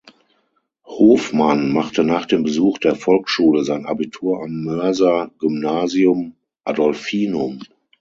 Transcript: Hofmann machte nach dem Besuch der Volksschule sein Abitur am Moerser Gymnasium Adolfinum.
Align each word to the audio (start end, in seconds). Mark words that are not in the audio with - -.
Hofmann 0.87 1.71
machte 1.73 2.03
nach 2.03 2.25
dem 2.25 2.41
Besuch 2.41 2.79
der 2.79 2.95
Volksschule 2.95 3.63
sein 3.63 3.85
Abitur 3.85 4.41
am 4.43 4.63
Moerser 4.63 5.29
Gymnasium 5.37 6.33
Adolfinum. 6.63 7.61